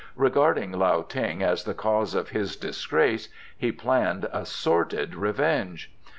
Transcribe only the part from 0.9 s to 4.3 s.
Ting as the cause of his disgrace he planned